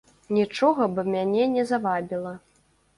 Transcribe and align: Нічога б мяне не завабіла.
Нічога 0.37 0.89
б 0.95 1.05
мяне 1.17 1.45
не 1.55 1.69
завабіла. 1.75 2.37